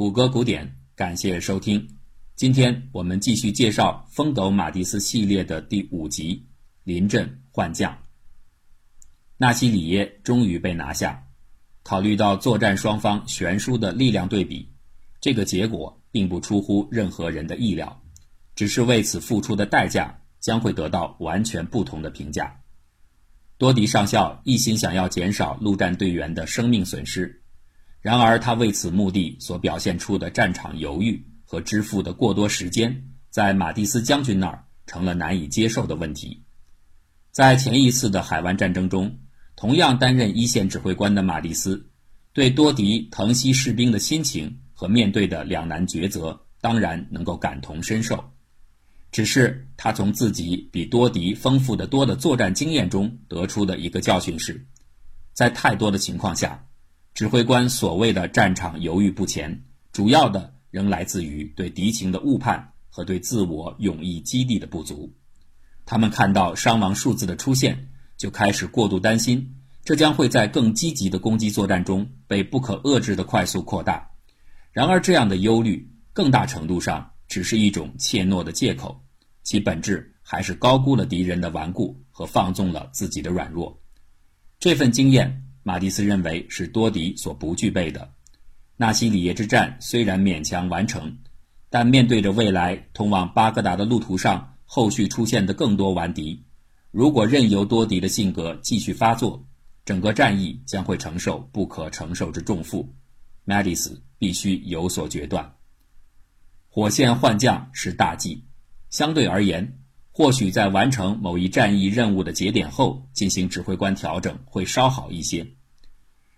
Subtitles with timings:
[0.00, 1.86] 谷歌古典，感谢收听。
[2.34, 6.34] 今天我们继续介绍疯狗马蒂斯系列的第五集
[6.84, 7.92] 《临阵换将》。
[9.36, 11.22] 纳西里耶终于被拿下。
[11.82, 14.72] 考虑到作战双方悬殊的力量对比，
[15.20, 18.02] 这个结果并不出乎任何人的意料，
[18.54, 22.58] 只是为此付出的代价将会得到完全不同的评价。
[23.58, 27.39] 多迪上校一心想要减少陆战队员的生命损失，
[28.00, 36.44] 然而他为此目的所表现出的战场犹豫和支付的过多时间，在马蒂斯将军那儿成了难以接受的问题。
[37.30, 39.18] 在前一次的海湾战争中，
[39.54, 41.90] 同样担任一线指挥官的马蒂斯，
[42.32, 48.32] 对多迪疼惜士兵的心情和面对的两难抉择，当然能够感同身受。
[49.12, 54.66] 只是他从自己比多迪丰富的多的作战经验中得出的一个教训是，
[55.34, 56.64] 在太多的情况下，
[57.14, 65.12] 指挥官所谓的战场犹豫不前，主要的仍来自于对敌情的误判和对自我勇毅基地的不足。
[65.84, 74.10] 他们看到伤亡数字的出现，就开始过度担心，这将会在更积极的攻击作战中被不可遏制的快速扩大。
[74.72, 77.10] 然而，这样的忧虑更大程度上。
[77.30, 79.04] 只是一种怯懦的借口，
[79.44, 83.80] 其本质还是高估了敌人的顽固和放纵了自己的软弱。
[84.58, 88.12] 这份经验，马蒂斯认为是多迪所不具备的。
[88.76, 91.18] 纳西里耶之战虽然勉强完成，
[91.68, 96.42] 但面对着未来通往巴格达的路途上后续出现的更多顽敌，
[96.90, 99.44] 如果任由多迪的性格继续发作，
[99.84, 102.94] 整个战役将会承受不可承受之重负。
[103.44, 105.54] 马蒂斯必须有所决断。
[106.68, 108.44] 火线换将是大忌，
[108.90, 109.79] 相对而言，
[110.20, 115.46] 或许在完成某一战役任务的节点后进行指挥官调整会稍好一些。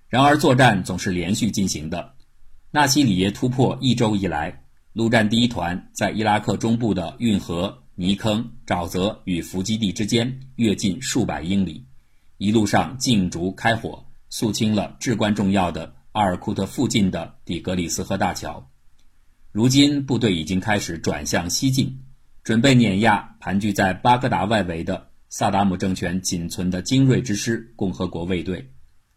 [0.06, 2.14] 然而，作战总是连续进行的。
[2.70, 11.84] 纳西里耶突破一周以来，陆战第一团在伊拉克中部的运河、泥坑、沼泽与伏击地之间跃进数百英里，
[12.38, 18.70] 一路上径逐开火，肃清了至关重要的阿尔库特附近的底格里斯河大桥。
[19.50, 22.01] 如今，部队已经开始转向西进，
[22.44, 28.74] 准备碾压盘踞在巴格达外围的萨达姆政权仅存的精锐之师——共和国卫队。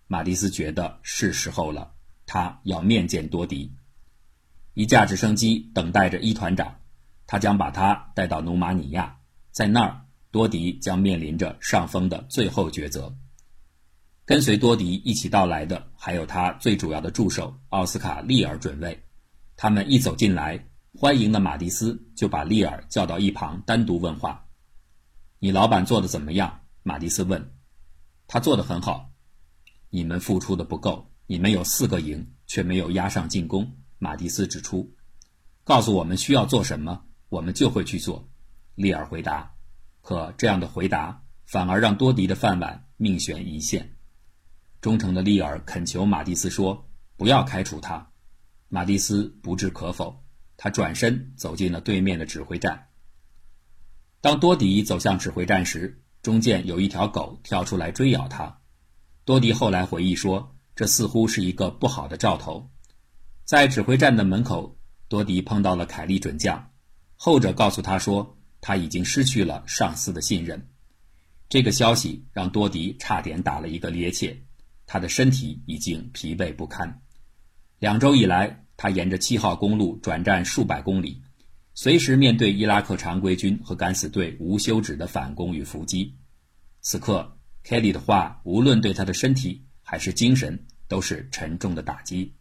[0.07, 1.93] 马蒂斯觉得是时候了，
[2.27, 3.75] 他要面见多迪。
[4.75, 6.75] 一架直升机等待着一团长，
[7.25, 9.17] 他将把他带到努马尼亚，
[9.49, 13.17] 在那儿，多迪将面临着上峰的最后抉择。
[14.23, 19.03] 跟随多迪一起到来的，还有他最主要的助手奥斯卡·利尔准尉。
[19.57, 24.47] 他们一走进来，欢迎的马蒂斯就把利尔叫到一旁，单独问话
[25.39, 27.53] ：“你老板做的怎么样？”马蒂斯问。
[28.27, 29.11] “他做的很好。
[29.91, 34.95] ”“你们付出的不够，你们有四个营，却没有压上进攻。”马蒂斯指出。
[35.65, 38.29] “告诉我们需要做什么，我们就会去做。”
[38.75, 39.53] 利尔回答。
[40.01, 43.97] 可这样的回答反而让多迪的饭碗命悬一线。
[44.79, 48.11] 忠诚的利尔恳求马蒂斯说：“不要开除他。”
[48.69, 50.24] 马蒂斯不置可否，
[50.57, 52.87] 他转身走进了对面的指挥站。
[54.21, 58.61] 当多迪走向指挥站时，中间有一条狗跳出来追咬他。
[59.23, 62.71] 多迪后来回忆说，这似乎是一个不好的兆头。
[63.43, 64.77] 在指挥站的门口，
[65.07, 66.71] 多迪碰到了凯利准将，
[67.15, 70.69] 后者告诉他说，他已经失去了上司的信任。
[71.47, 74.35] 这个消息让多迪差点打了一个趔趄，
[74.87, 77.01] 他的身体已经疲惫不堪。
[77.77, 78.64] 两周以来。
[78.77, 81.21] 他沿着七号公路转战数百公里，
[81.73, 86.15] 随时面对伊拉克常规军和敢死队无休止的反攻与伏击。
[86.81, 92.33] 此刻，凯利的话无论对他的身体还是精神都是沉重的打击。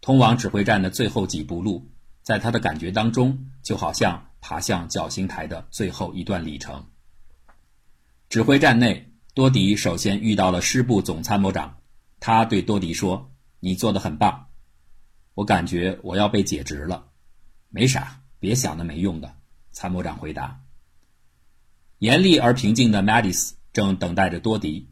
[0.00, 1.90] 通往指挥站的最后几步路，
[2.22, 6.86] 在他的感觉当中，就好像爬向绞刑台的最后一段里程。
[8.28, 11.78] 指挥站内，多迪首先遇到了师部总参谋长，
[12.20, 14.46] 他对多迪说：“你做的很棒。”
[15.34, 17.06] 我感觉我要被解职了，
[17.70, 19.34] 没啥，别想那没用的。
[19.70, 20.60] 参谋长回答。
[21.98, 24.90] 严厉而平静的马蒂斯正等待着多迪。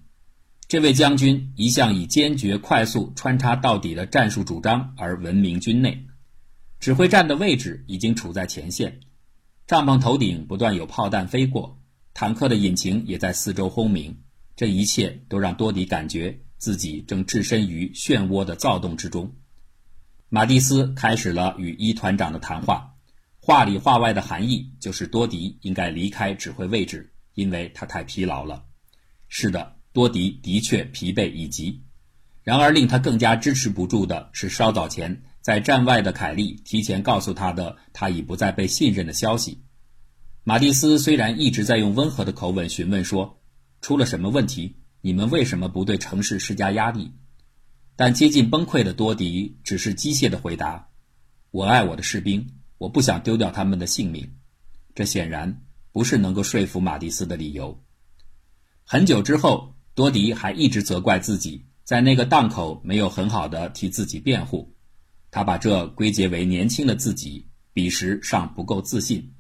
[0.69, 6.07] 这位将军一向以坚决、快速、穿插到底的战术主张而闻名军内。
[6.79, 9.01] 指挥站的位置已经处在前线，
[9.67, 11.79] 帐篷头顶不断有炮弹飞过，
[12.15, 14.17] 坦克的引擎也在四周轰鸣。
[14.57, 19.35] 这一切都让多迪感觉自己正置身于漩涡的躁动之中。
[20.33, 22.95] 马蒂斯开始了与一团长的谈话，
[23.41, 28.63] 话里话外的含义就是多迪应该离开指挥位置，因为他太疲劳了。
[29.27, 31.83] 是的，多迪的确疲惫已极。
[32.45, 39.65] 然而，令他更加支持不住的是，稍早前在站外的凯利提前告诉他的他已不再被信任的消息。
[40.45, 43.41] 马蒂斯虽然一直在用温和的口吻询问说
[43.83, 44.77] ：“出了什么问题？
[45.01, 47.15] 你们为什么不对城市施加压力？”
[48.03, 50.89] 但接近崩溃的多迪只是机械的回答
[51.53, 52.49] ：“我爱我的士兵，
[52.79, 54.37] 我不想丢掉他们的性命。”
[54.97, 55.61] 这显然
[55.93, 57.79] 不是能够说服马蒂斯的理由。
[58.85, 64.75] 很久之后，多迪还一直责怪自己在那个档口没有很好的替自己辩护，
[65.31, 69.35] 他把这归结为年轻的自己彼时尚不够自信。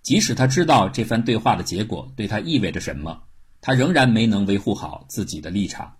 [0.00, 3.24] 即使他知道这番对话的结果对他意味着什么，
[3.60, 5.98] 他仍然没能维护好自己的立场。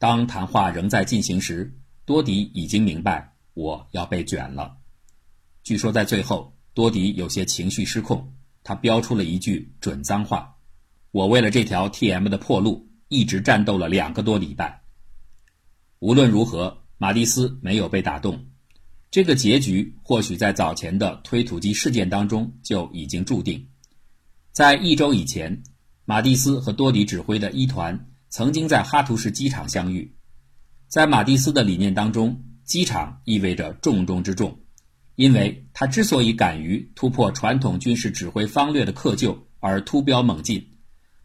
[0.00, 1.76] 当谈话仍在进行时，
[2.06, 4.78] 多迪已经明白我要被卷了。
[5.62, 8.32] 据说在最后，多迪有些情绪失控，
[8.64, 10.56] 他飙出了一句准脏话
[11.12, 14.80] ：“我为了这条 T.M 的破路，一直战斗了两个多礼拜。”
[16.00, 18.46] 无论如何，马蒂斯没有被打动。
[19.10, 23.68] 这个结局或许在早前的推土机事件当中就已经注定。
[24.50, 25.62] 在一周以前，
[26.06, 30.16] 马蒂斯和多迪指挥的一团曾经在哈图什机场相遇。
[30.88, 34.60] 在马蒂斯的理念当中，机场意味着重中之重，
[35.16, 40.64] 因为他之所以敢于突破传统军事指挥方略的窠臼而突标猛进，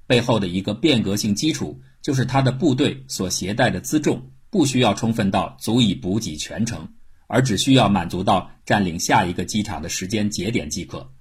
[0.08, 6.88] 背后的一个变革性基础就是他的部队所携带的辎重不需要充分到足以补给全城。
[7.28, 11.12] 而只需要满足到占领下一个机场的时间节点即可，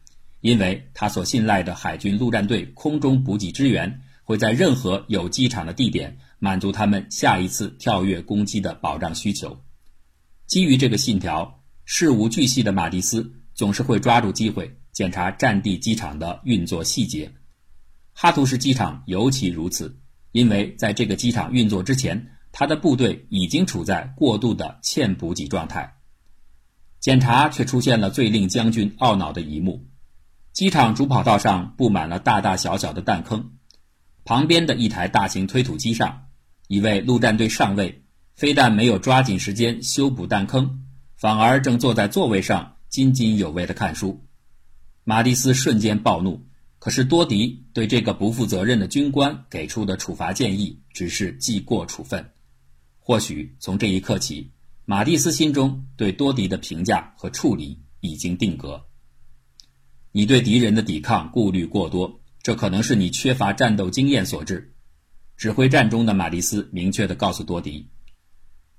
[0.42, 9.62] 因为他所信赖的海军陆战队空中补给支援会在任何有机场的地点满足他们下一次跳跃攻击的保障需求。
[10.46, 17.32] 基于这个信条，事无巨细的马蒂斯总是会抓住机会检查战地机场的运作细节。
[18.12, 20.00] 哈图什机场尤其如此，
[20.32, 22.30] 因为在这个机场运作之前。
[22.56, 25.94] 他的部队已经处在过度的欠补给状态，
[27.00, 29.88] 检查却出现了最令将军懊恼的一幕：
[30.52, 33.54] 机场主跑道上布满了大大小小的弹坑，
[34.24, 36.26] 旁边的一台大型推土机上，
[36.68, 38.02] 一位陆战队上尉
[38.34, 40.84] 非但没有抓紧时间修补弹坑，
[41.14, 44.24] 反而正坐在座位上津津有味地看书。
[45.04, 46.46] 马蒂斯瞬间暴怒。
[46.80, 52.32] 可是多迪对这个不负责任的军官给出的处罚建议只是记过处分。
[52.98, 54.50] 或许从这一刻起，
[54.84, 58.84] 马蒂斯心中对多迪的评价和处理已经定格。
[60.12, 64.74] 你对敌人的抵抗顾虑过多，这可能是你缺乏战斗经验所致。
[65.34, 67.88] 指挥战中的马蒂斯明确地告诉多迪：“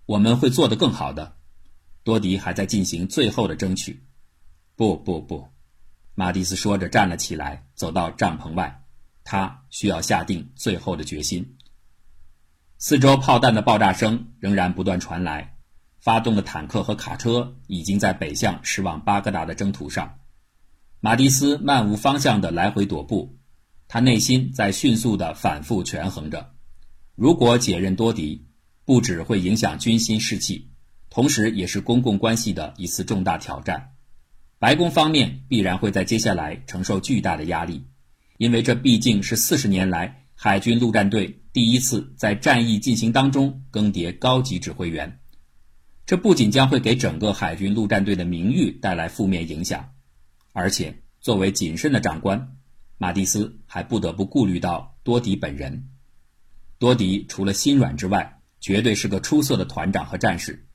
[0.06, 1.38] 我们会做得更好的。”
[2.04, 4.06] 多迪还在进行最后的争取。
[4.76, 5.48] 不不不，
[6.14, 8.84] 马蒂斯说着站了起来，走到帐篷外。
[9.24, 11.58] 他需要下定最后的决心。
[12.78, 15.58] 四周炮弹的爆炸声仍然不断传来，
[16.00, 20.20] 发动的坦克和卡车已经在北向驶往巴格达的征途上。
[21.00, 23.40] 马蒂斯漫无方向地来回踱步，
[23.88, 26.54] 他内心在迅速地反复权衡着：
[27.16, 28.48] 如果解任多迪，
[28.84, 30.70] 不只会影响军心士气，
[31.10, 33.92] 同时也是公共关系的一次重大挑战。
[34.60, 37.86] 白宫方面必然会在接下来承受巨大的压力，
[38.38, 40.22] 因为这毕竟是四十年来。
[40.38, 45.20] 海军陆战队第一次在战役进行当中更迭高级指挥员，
[46.06, 49.92] 这不仅将会给整个海军陆战队的名誉带来负面影响，
[50.52, 52.58] 而且作为谨慎的长官，
[52.98, 55.90] 马蒂斯还不得不顾虑到多迪本人。
[56.78, 60.68] 多迪除了心软之外，绝对是个出色的团长和战士。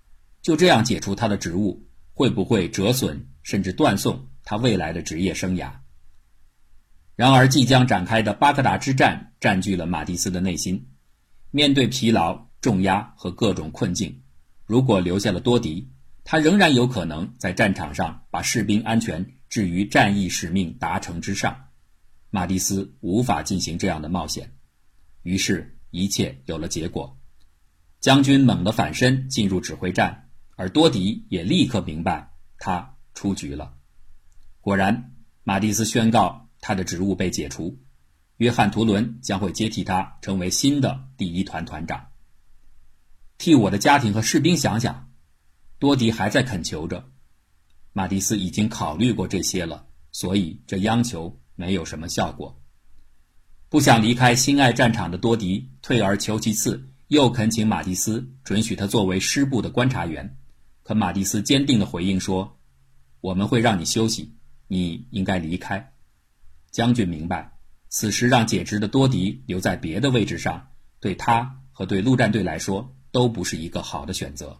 [0.42, 5.72] 就这样解除他的职务，会不会折损甚至断送他未来的职业生涯？
[7.16, 10.88] 然而，即将展开的巴格达之战占据了马蒂斯的内心。
[11.50, 14.22] 面对疲劳、重压和各种困境，
[14.64, 15.90] 如果留下了多迪，
[16.24, 21.69] 他仍然有可能在战场上把士兵安全置于战役使命达成之上。
[22.30, 24.54] 马蒂斯无法进行这样的冒险，
[25.22, 27.18] 于是，一切有了结果。
[28.00, 33.74] 将军猛地反身进入指挥站，而多迪也立刻明白他出局了。
[34.60, 36.46] 果然，马蒂斯宣告。
[36.62, 37.78] 他的职务被解除，
[38.36, 42.08] 约翰·图伦将会接替他，成为新的第一团团长。
[43.38, 45.10] 替我的家庭和士兵想想，
[45.78, 47.08] 多迪还在恳求着。
[47.94, 52.58] 马蒂斯已经考虑过这些了，所以这央求没有什么效果。
[53.68, 60.38] 不想离开心爱战场的多迪退而求其次，又恳请马蒂斯准许他作为师部的观察员。
[60.82, 62.58] 可马蒂斯坚定地回应说
[63.20, 64.32] ：“我们会让你休息，
[64.68, 65.92] 你应该离开。”
[66.72, 67.52] 将军明白，
[67.90, 74.58] 此时让解职的多迪留在别的位置上，对他和对陆战队来说都不是一个好的选择。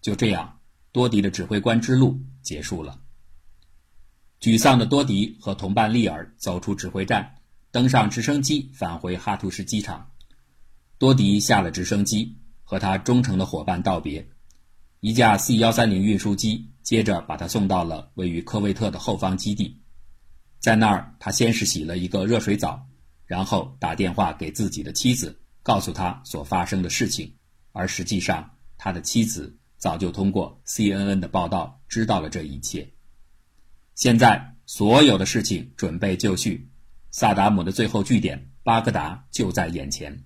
[0.00, 0.60] 就这样，
[0.92, 3.00] 多迪的指挥官之路结束了。
[4.40, 7.34] 沮丧的多迪和同伴利尔走出指挥站，
[7.72, 10.08] 登上直升机返回哈图什机场。
[10.96, 14.28] 多迪下了直升机，和他忠诚的伙伴道别。
[15.00, 19.80] 一架 C 幺三零运输机接着把他送到了位于科威特的后方基地，
[20.60, 22.86] 在那儿，他先是洗了一个热水澡，
[23.26, 27.32] 然后打电话给自己的妻子，告诉他所发生的事情。
[27.72, 32.88] 而实际上，他的妻子早就通过 CNN 的报道知道了这一切。
[33.98, 36.68] 现在，所有的事情准备就绪，
[37.10, 40.22] 萨达姆的最后据点巴格达就在眼前。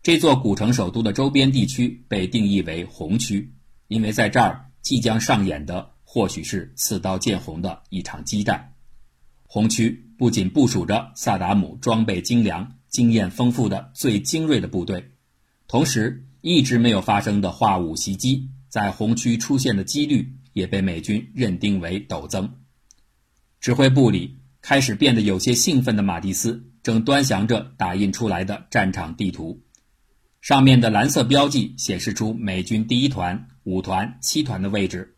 [0.00, 3.52] 这座古城首都的周边地区被定义为红区。
[3.88, 8.74] 因为在这儿即将上演的或许是刺刀见红的一场激战，
[9.42, 15.10] 红区不仅部署着萨达姆装备精良、经验丰富的最精锐的部队，
[15.66, 22.60] 同时一直没有发生的化武袭击在红区出现的几率也被美军认定为陡增。
[23.64, 29.62] 指挥部里开始变得有些兴奋的马蒂斯正端详着打印出来的战场地图，
[30.42, 33.48] 上面的蓝色标记显示出美军第一团。
[33.62, 35.16] 五团、七团的位置，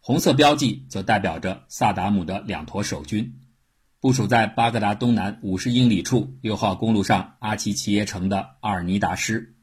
[0.00, 3.34] 红色标记则代表着萨达姆的两坨守军，
[4.00, 9.54] 部署在巴格达东南五十英里处六号公路上阿奇齐耶城的阿尔尼达师，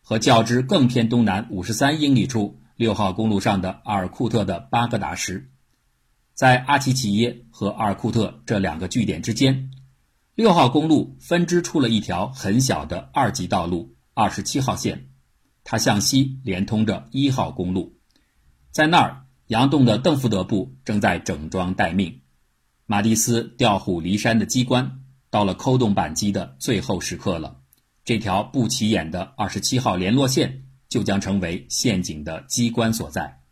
[0.00, 5.49] 和较之更偏东南五十三英里处六号公路上的阿尔库特的巴格达师。
[6.40, 9.72] 在阿奇奇耶和阿尔库特这两个据点之间，
[10.34, 15.10] 六号公路分支出了一条很小的二级道路——二十七号线。
[15.64, 17.98] 它向西连通着一号公路，
[18.70, 22.22] 在那儿，杨栋的邓福德部正在整装待命。
[22.86, 27.60] 马蒂斯调虎离山的机关到了扣动扳机的最后时刻了。
[28.02, 33.42] 这条不起眼的二十七号联络线就将成为陷阱的机关所在。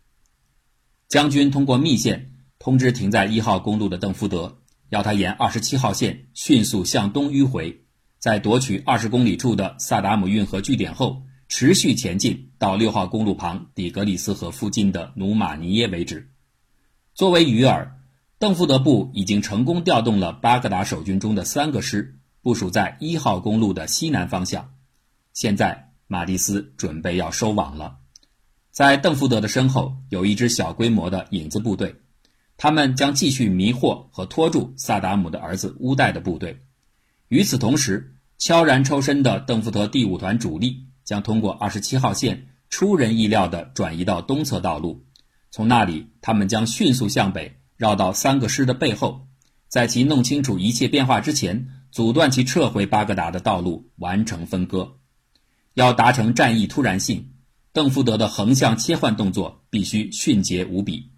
[1.07, 7.85] 将军通过密线通知停在一号公路的邓福德，要他沿二十七号线迅速向东迂回，
[8.19, 11.23] 在夺取二十公里处的萨达姆运河据点后。
[11.51, 16.29] 持续前进到六号公路旁底格里斯河附近的努马尼耶为止。
[17.15, 17.87] 作为鱼饵，
[18.37, 24.75] 邓福德部已经成功调动了巴格达守军中的三个师，部署在一号公路的西南方向。
[25.33, 27.97] 现在，马蒂斯准备要收网了。
[28.69, 31.95] 在邓福德的身后有一支小规模的影子部队，
[32.59, 36.59] 他们将继续迷惑和拖住萨达姆的儿子乌代的部队。
[37.29, 40.85] 与此同时，悄然抽身的邓福德第五团主力。
[41.09, 45.05] 将通过二十七号线出人意料地转移到东侧道路，
[45.49, 49.25] 从那里他们将迅速向北绕到三个师的背后，
[49.67, 54.97] 在其弄清楚一切变化之前，阻断其撤回巴格达的道路，完成分割。
[55.73, 57.31] 要达成战役突然性，
[57.73, 61.09] 邓福德的横向切换动作必须迅捷无比。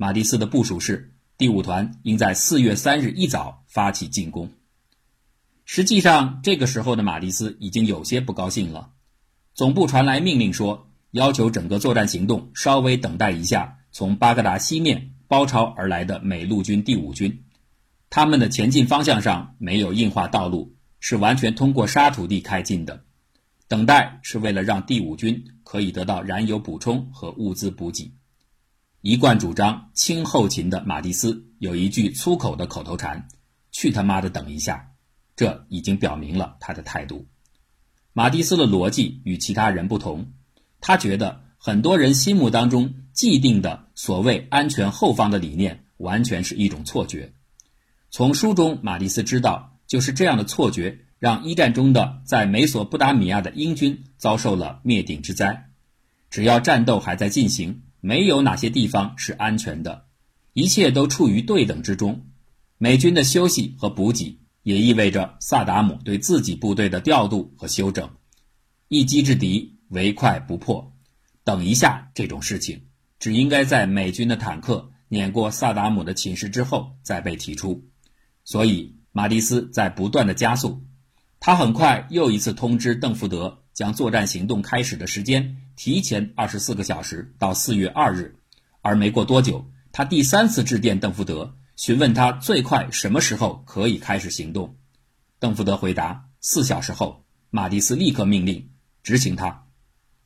[0.00, 4.52] 马蒂斯的部署是：第五团应在四月三日一早发起进攻。
[5.64, 8.92] 实际上，这个时候的马蒂斯已经有些不高兴了。
[9.54, 13.78] 总部传来命令说，要求整个作战行动稍微等待一下。
[13.90, 17.42] 从巴格达西面包抄而来的美陆军第五军，
[18.08, 23.02] 他们的前进方向上没有硬化道路，是完全通过沙土地开进的。
[23.66, 28.14] 等待是为了让第五军可以得到燃油补充和物资补给。
[29.00, 33.28] 一贯主张轻后勤的马蒂斯有一句粗口的口头禅
[33.70, 34.90] ：“去他妈的等一下！”
[35.36, 37.26] 这已经表明了他的态度。
[38.12, 40.32] 马蒂斯的逻辑与其他人不同，
[40.80, 47.32] 他觉得很多人心目当中既定的所谓安全后方的理念完全是一种错觉。
[48.10, 55.70] 从书中，马蒂斯知道，就是这样的错觉让一战中的在美索不达米亚的英军遭受了灭顶之灾。
[56.30, 60.06] 只要战斗还在进行，没有哪些地方是安全的，
[60.52, 62.26] 一切都处于对等之中。
[62.78, 64.40] 美军的休息和补给。
[64.64, 68.10] 也意味着萨达姆对自己部队的调度和休整，
[68.88, 70.92] 一击制敌，唯快不破。
[71.42, 72.82] 等一下，这种事情
[73.18, 77.88] 只应该在美军的坦克碾过萨达姆的寝室之后再被提出。
[78.44, 80.84] 所以，马蒂斯在不断的加速。
[81.40, 88.36] 他很快又一次通知邓福德，将作战行动开始的时间提前二十四个小时到四月二日。
[88.82, 91.54] 而没过多久，他第三次致电邓福德。
[91.76, 94.76] 询问他最快什么时候可以开始行动，
[95.38, 97.24] 邓福德回答：四小时后。
[97.50, 98.68] 马蒂斯立刻命令
[99.02, 99.64] 执行他。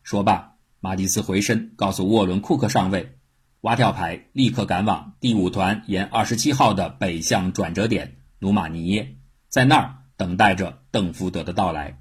[0.02, 3.16] 说罢，马蒂斯回身告诉沃伦库克上尉，
[3.60, 9.14] 蛙跳排立刻赶往第五团沿二十七号的北向转折点努马尼耶，
[9.48, 11.98] 在那儿等待着邓福德的到来。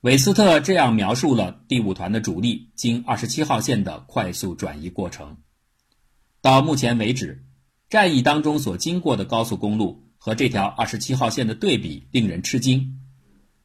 [0.00, 5.36] 韦斯特这样描述了第五团的主力经二十七号线的快速转移过程。
[6.40, 7.44] 到目前为止，
[7.90, 12.98] 战役当中所经过的高速公路和这条二十七号线的对比令人吃惊。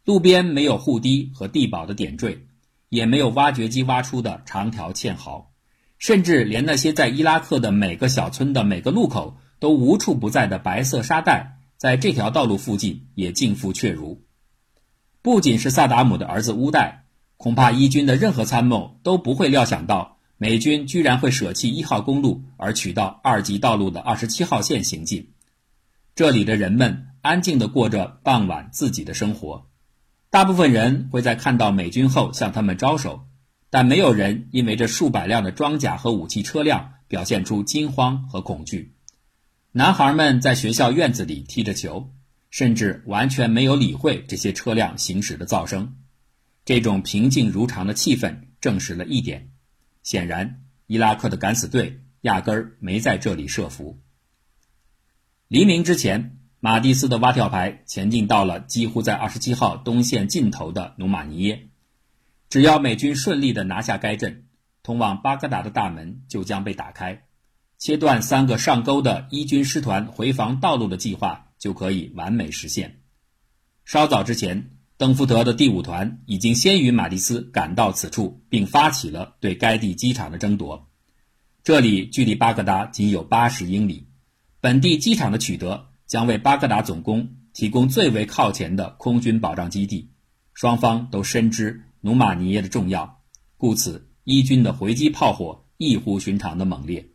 [0.04, 2.48] 路边没有护堤和地堡的点缀，
[2.90, 5.54] 也没有挖掘机挖出的长条堑壕，
[5.98, 14.22] 甚至连那些在伊拉克的每个小村的每个路口都无处不在的白色沙袋，在这条道路附近也尽付确如。
[15.24, 17.06] 不仅是萨达姆的儿子乌代，
[17.38, 25.32] 恐怕伊军的任何参谋都不会料想到，美军居然会舍弃一号公路而取到二级道路的二十七号线行进。
[26.14, 29.66] 这里的人们安静地过着傍晚自己的生活。
[30.30, 33.22] 大部分人会在看到美军后向他们招手，
[33.72, 38.90] 但没有人因为这数百辆的装甲和武器车辆表现出惊慌和恐惧。
[39.74, 42.13] 男孩们在学校院子里踢着球，
[42.50, 45.96] 甚至完全没有理会这些车辆行驶的噪声。
[46.66, 49.50] 这种平静如常的气氛证实了一点：
[50.04, 54.00] 显然，伊拉克的敢死队压根儿没在这里设伏。
[55.48, 56.38] 黎明之前。
[56.63, 61.70] 马蒂斯的蛙跳排前进到了几乎在二十七号东线尽头的努马尼耶。
[62.50, 64.46] 只要美军顺利地拿下该镇，
[64.84, 67.24] 通往巴格达的大门就将被打开，
[67.82, 73.02] 切断三个上钩的伊军师团回防道路的计划就可以完美实现。
[73.86, 80.88] 稍早之前，邓福德的第五团已经先于马蒂斯赶到此处，并发起了对该地机场的争夺。
[81.64, 84.08] 这里距离巴格达仅有八十英里，
[84.60, 85.88] 本地机场的取得。
[86.06, 90.12] 将为巴格达总攻提供最为靠前的空军保障基地，
[90.54, 93.22] 双方都深知努马尼耶的重要，
[93.56, 97.11] 故此伊军的回击炮火异乎寻常的猛烈。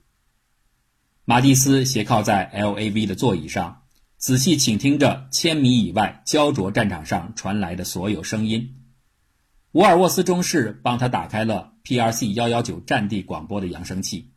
[1.29, 3.83] 马蒂斯斜靠在 LAV 的座椅上，
[4.17, 8.77] 仔细倾听着千米以外焦灼战场上传来的所有声音。
[9.73, 14.31] 沃尔沃斯中士帮他打开了 PRC 幺幺九战地广播的扬声器，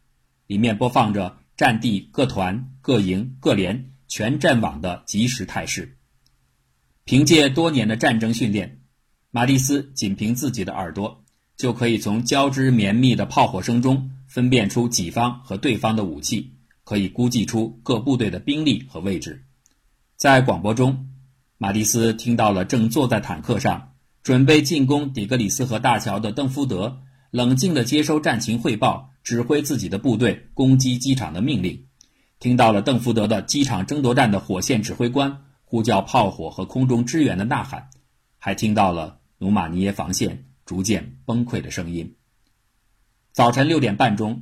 [0.47, 3.91] 里面播放着战地各团、各营、各连。
[4.07, 5.99] 全战网的即时态势。
[7.05, 8.81] 凭借多年的战争训练，
[9.29, 11.23] 马蒂斯仅凭自己的耳朵
[11.55, 16.55] 就可以从交织绵密的炮火声中分辨出己方和对方的武器，
[16.89, 19.45] 可以估计出各部队的兵力和位置。
[20.15, 21.07] 在广播中，
[21.59, 31.85] 马蒂斯听到了正坐在坦克上准备进攻底格里斯河大桥的邓福德冷静地接收战情汇报，指挥自己的部队攻击机场的命令。
[32.39, 37.91] 听到了邓福德的机场争夺战的火线指挥官呼叫炮火和空中支援的呐喊，
[38.39, 42.15] 还听到了努马尼耶防线逐渐崩溃的声音。
[43.31, 44.41] 早晨六点半钟，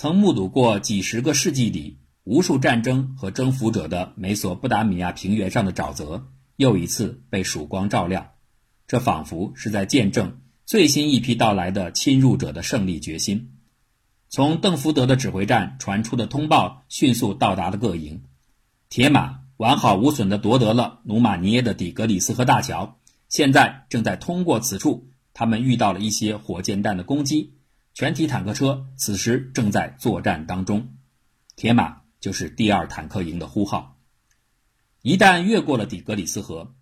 [0.00, 8.30] 曾目睹过几十个世纪里无数战争和征服者的美索不达米亚平原上的沼泽又一次被曙光照亮，
[8.86, 13.58] 这仿佛是在见证最新一批到来的侵入者的胜利决心。
[14.30, 18.22] 从邓福德的指挥站传出的通报迅速到达了各营，
[18.88, 25.10] 铁马完好无损地夺得了努马尼耶的底格里斯河大桥，现在正在通过此处。
[25.34, 27.52] 他们遇到了一些火箭弹的攻击，
[28.00, 30.94] 全体坦克车此时正在作战当中。
[31.54, 33.98] 铁马就是第二坦克营的呼号。
[35.02, 36.74] 一旦越过了底格里斯河，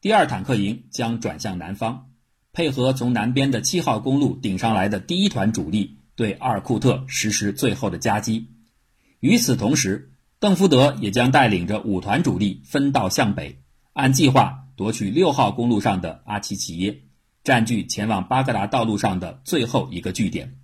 [0.00, 2.10] 第二坦克营将转向南方，
[2.52, 6.00] 配合从南边的七号公路顶上来的第一团主力。
[6.16, 8.48] 对阿尔库特实施最后的夹击。
[9.20, 17.02] 与此同时，邓福德也将带领着五团主力分道向北，按计划夺取六号公路上的阿奇奇耶，
[17.44, 20.58] 占据前往巴格达道路上的最后一个据点。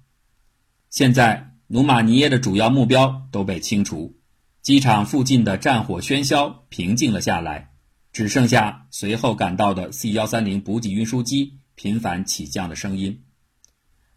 [0.91, 4.19] 现在，努马尼耶的主要目标都被清除，
[4.61, 7.71] 机场附近的战火喧嚣平静了下来，
[8.13, 13.23] 只剩下随后赶到的 C 幺三零补给运输机频繁起降的声音。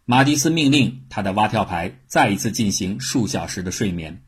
[0.04, 4.24] 马蒂斯命令他的蛙跳排再一次进行数小时的睡眠。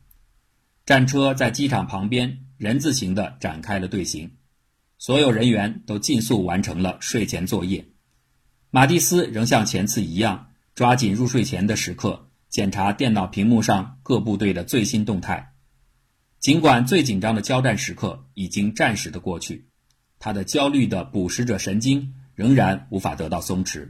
[0.85, 4.31] 战车在机场旁边人字形的展开了队形，
[4.97, 7.85] 所有人员都尽速完成了睡前作业。
[8.71, 15.53] 马蒂斯仍像前次一样，抓紧入睡前的时刻检查电脑屏幕上各部队的最新动态。
[16.39, 19.69] 尽管最紧张的交战时刻已经暂时的过去，
[20.19, 23.89] 他的焦虑的捕食者神经仍然无法得到松弛。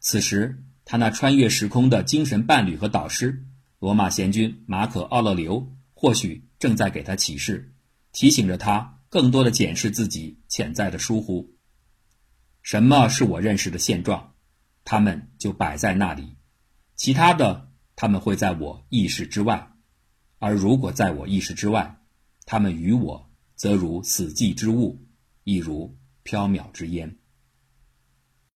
[0.00, 0.64] 此时。
[0.82, 3.44] 他那穿越时空的精神伴侣和导师，
[3.78, 7.72] 罗马贤君马可·奥勒留，或许正在给他启示，
[8.10, 11.54] 提醒着他更多的检视自己潜在的疏忽。
[12.62, 14.34] 什么是我认识的现状？
[14.84, 16.34] 他们就摆在那里，
[16.96, 17.69] 其他的
[18.00, 19.72] 他们会在我意识之外，
[20.38, 22.00] 而如果在我意识之外，
[22.46, 25.04] 他们与我则如死寂之物，
[25.44, 27.18] 亦如缥缈之烟。